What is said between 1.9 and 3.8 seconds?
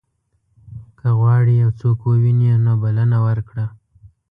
ووینې نو بلنه ورکړه.